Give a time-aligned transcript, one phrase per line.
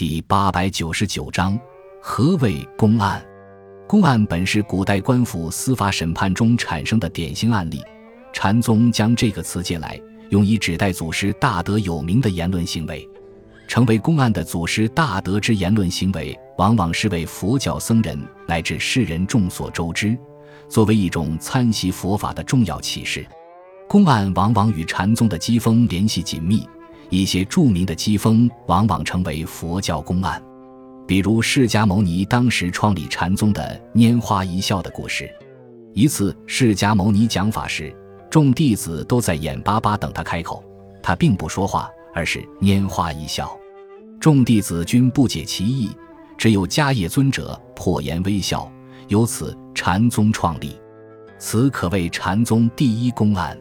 [0.00, 1.60] 第八百九十九章：
[2.00, 3.22] 何谓公案？
[3.86, 7.82] 公案本是古代官府司法审判中产生的典型案例。
[8.32, 10.00] 禅宗将这个词借来，
[10.30, 13.06] 用以指代祖师大德有名的言论行为。
[13.68, 20.16] 成为公案的祖师大德之言论行为，往往是为佛教僧人乃至世人众所周知，
[20.66, 23.26] 作为一种参习佛法的重要启示。
[23.86, 26.66] 公案往往与禅宗的机锋联系紧密。
[27.10, 30.40] 一些著名的机锋往往成为佛教公案，
[31.06, 35.28] 比如释迦牟尼当时创立禅宗的拈花一笑的故事。
[35.92, 37.92] 一次，释迦牟尼讲法时，
[38.30, 40.64] 众弟子都在眼巴巴等他开口，
[41.02, 43.50] 他并不说话，而是拈花一笑。
[44.20, 45.90] 众弟子均不解其意，
[46.38, 48.70] 只有迦叶尊者破颜微笑，
[49.08, 50.78] 由此禅宗创立。
[51.40, 53.58] 此可谓禅宗第一公案。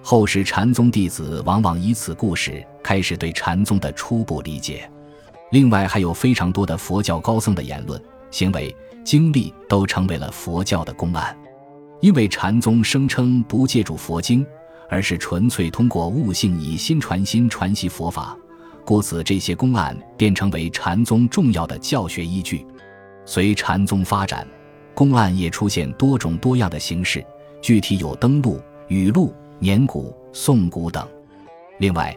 [0.00, 4.90] 后世禅宗弟子往往以此故事开始对禅宗的初步理解。
[5.50, 8.74] 另外，还有非常多的佛教高僧的言论、行为、
[9.04, 11.36] 经历都成为了佛教的公案。
[12.00, 14.46] 因为禅宗声称不借助佛经，
[14.88, 18.34] 而是纯粹通过悟性以心传心传习佛法，
[18.86, 22.66] 故此这些公案便成为禅宗重要的教学依据。
[23.26, 24.48] 随禅宗发展，
[24.94, 27.22] 公案也出现多种多样的形式，
[27.60, 29.30] 具体有登录、语录。
[29.58, 31.06] 年古、宋古等，
[31.80, 32.16] 另外，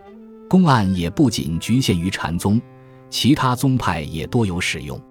[0.52, 2.62] 公案也不仅局限于禅宗，
[3.10, 5.02] 其他宗派也多有使用。